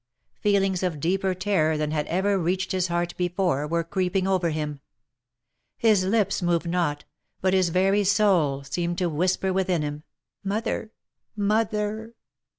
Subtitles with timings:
[0.39, 4.79] Feelings of deeper terror than had ever reached his heart before, were creeping over him.
[5.77, 7.03] His lips moved not,
[7.39, 10.01] but his very soul seemed to whisper within him,
[10.43, 10.91] "Mother!
[11.35, 12.15] Mother!"